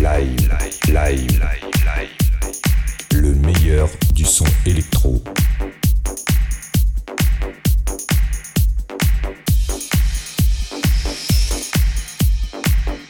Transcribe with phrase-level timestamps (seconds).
[0.00, 1.40] Live, live,
[3.14, 5.22] Le meilleur du son électro.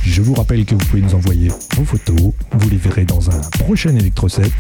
[0.05, 3.41] Je vous rappelle que vous pouvez nous envoyer vos photos, vous les verrez dans un
[3.59, 4.51] prochain Electro 7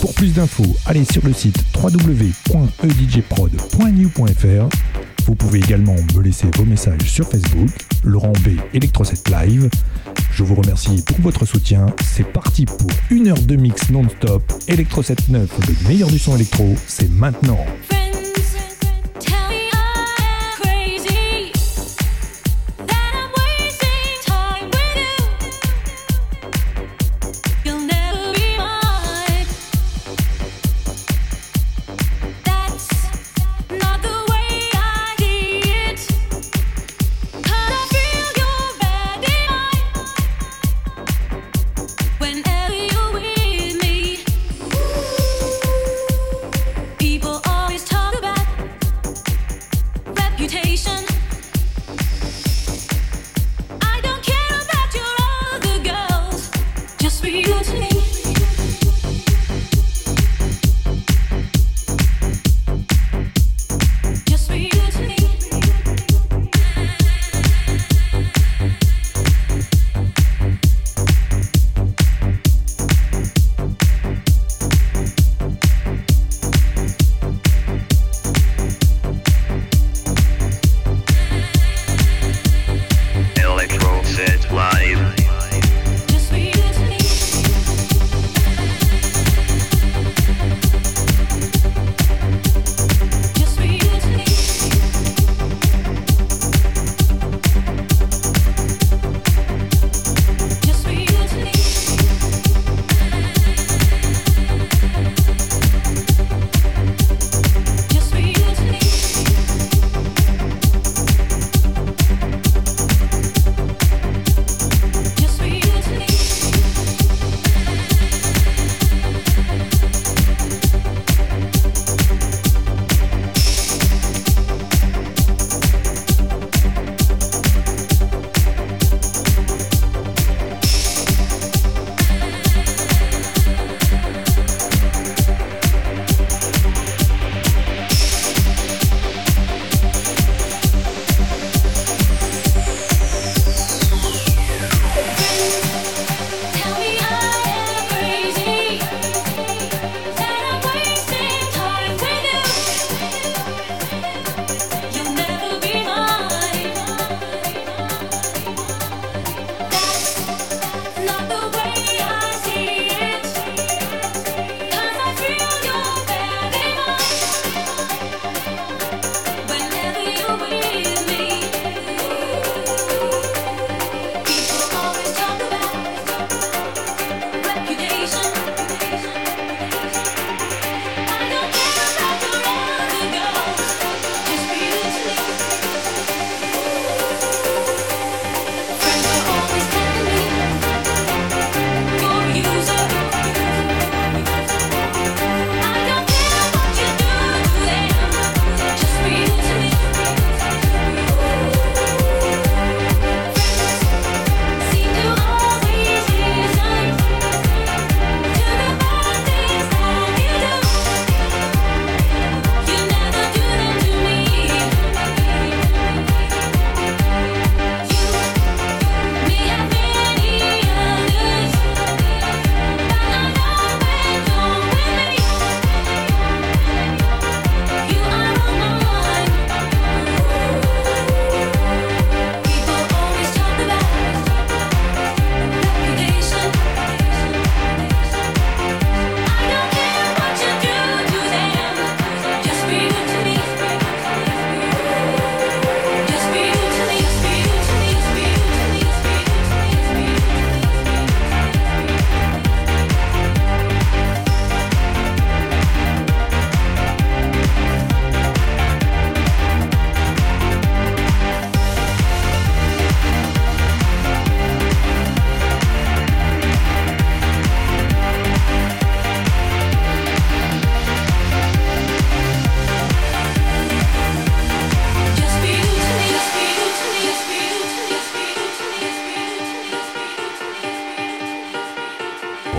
[0.00, 4.68] pour plus d'infos, allez sur le site www.edjprod.new.fr.
[5.26, 7.68] Vous pouvez également me laisser vos messages sur Facebook,
[8.02, 9.68] Laurent B Electro 7 Live.
[10.32, 11.84] Je vous remercie pour votre soutien.
[12.02, 14.50] C'est parti pour une heure de mix non-stop.
[14.68, 17.66] Electro 79, le meilleur du son électro, c'est maintenant.
[57.38, 57.89] 如此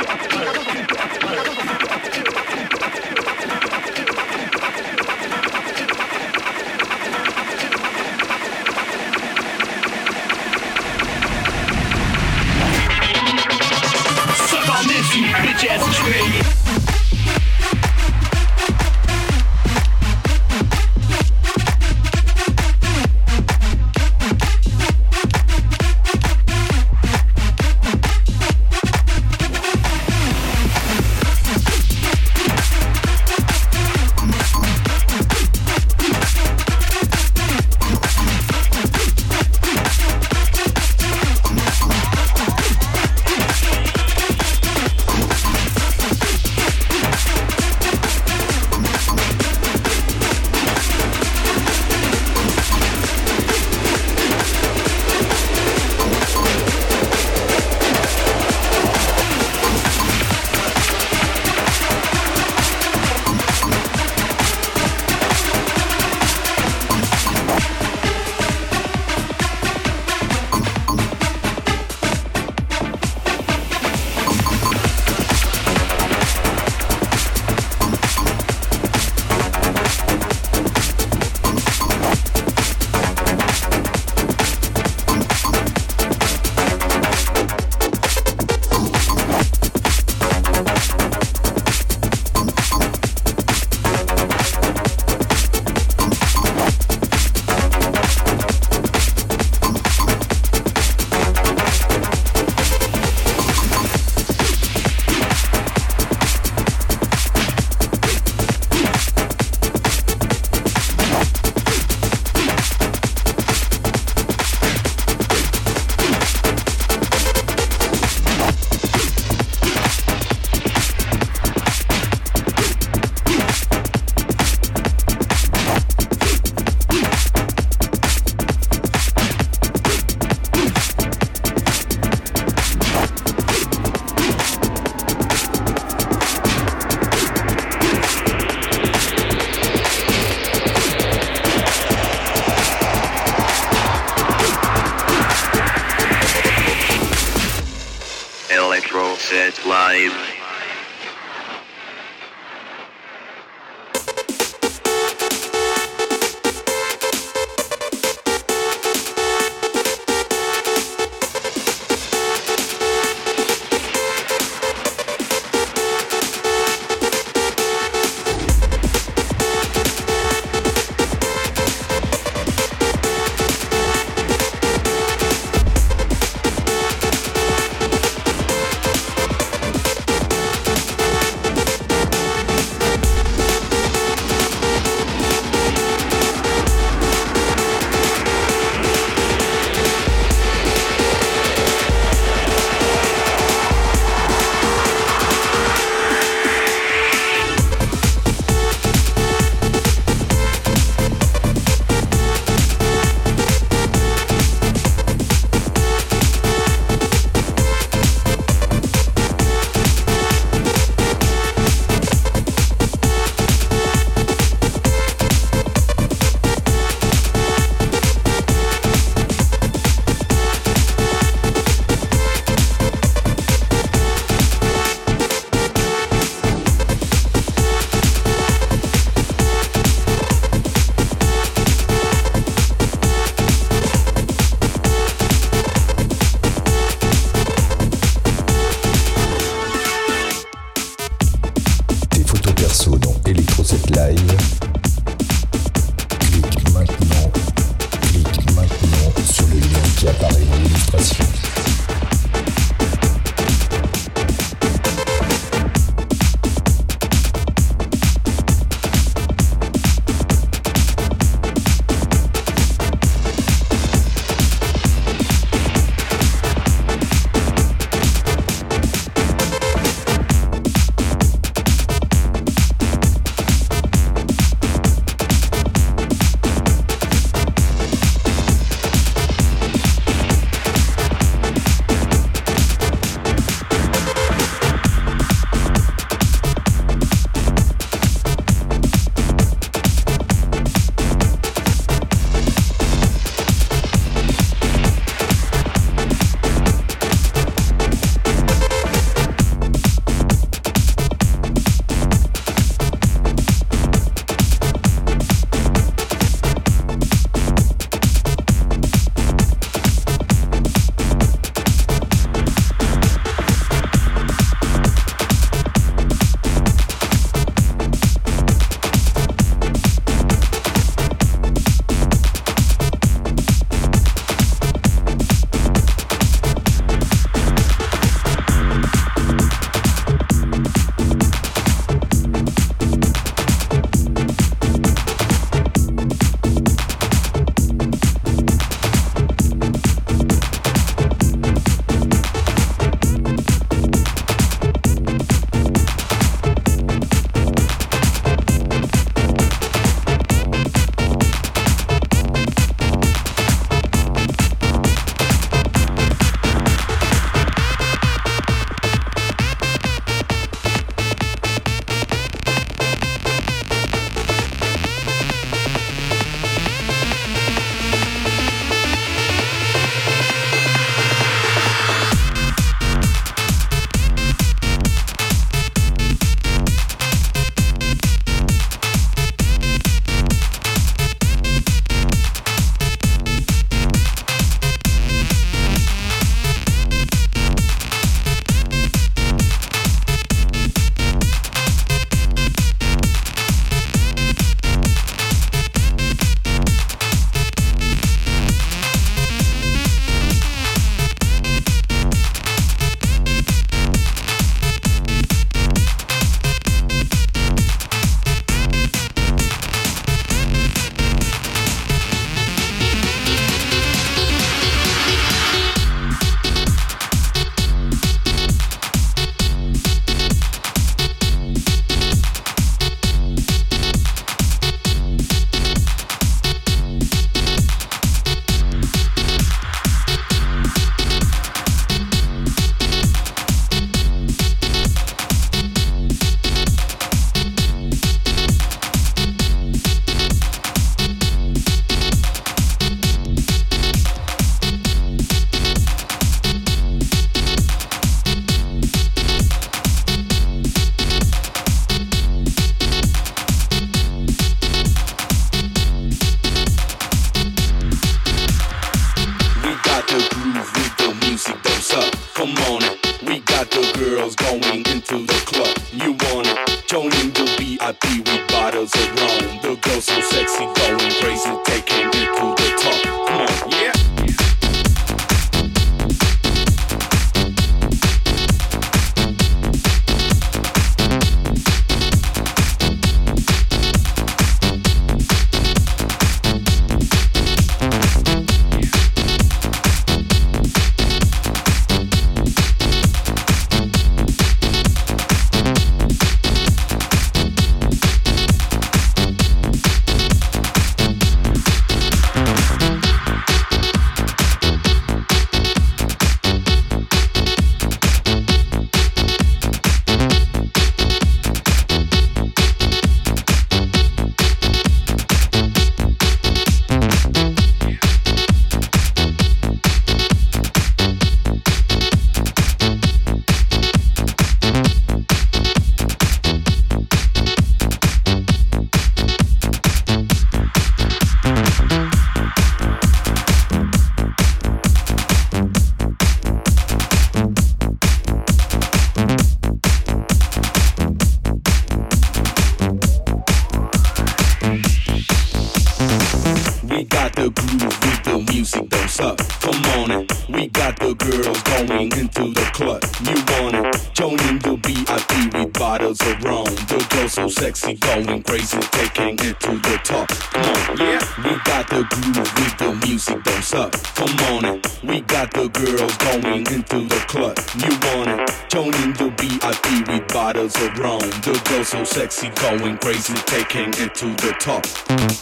[557.88, 560.28] sexy, going crazy, taking it to the top.
[560.30, 563.92] Come on, yeah, we got the groove with the music, don't stop.
[564.16, 565.00] Come on, it.
[565.04, 567.58] we got the girls going into the club.
[567.76, 568.70] You want it?
[568.70, 571.20] Joining the VIP with bottles of rum.
[571.20, 574.86] The girls so sexy, going crazy, taking it to the top.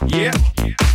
[0.08, 0.32] Yeah.
[0.56, 0.95] Get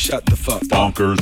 [0.00, 0.62] Shut the fuck.
[0.62, 1.20] Bonkers.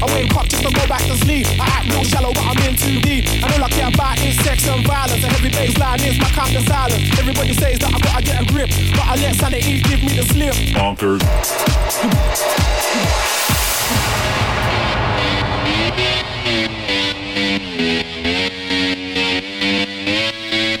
[0.00, 1.46] I wake up just to go back to sleep.
[1.58, 3.26] I act real shallow, but I'm in too deep.
[3.42, 5.24] And all I care about is sex and violence.
[5.24, 7.18] And every baseline is my counter silence.
[7.18, 10.22] Everybody says that I gotta get a grip, but I let sanity give me the
[10.22, 10.54] slip.
[10.76, 11.22] Bonkers.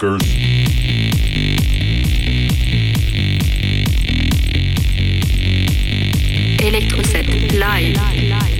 [0.00, 0.34] Bunkers.
[6.62, 7.02] Electro
[7.52, 8.59] live.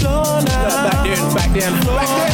[0.00, 0.88] floor now.
[0.88, 2.32] Back then, back then, back then.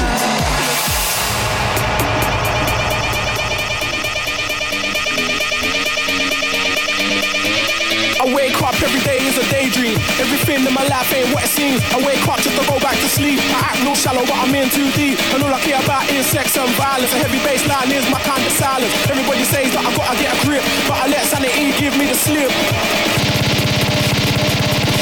[8.19, 9.95] I wake up every day is a daydream.
[10.19, 11.81] Everything in my life ain't what it seems.
[11.95, 13.39] I wake up just to go back to sleep.
[13.55, 15.19] I act real shallow, but I'm in too deep.
[15.33, 17.15] And all I care about is sex and violence.
[17.15, 18.91] A heavy bass line is my kind of silence.
[19.09, 22.19] Everybody says that I gotta get a grip, but I let sanity give me the
[22.19, 23.38] slip.